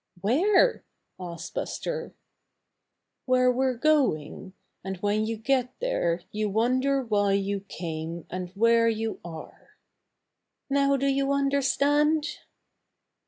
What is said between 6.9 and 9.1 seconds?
why you came, and where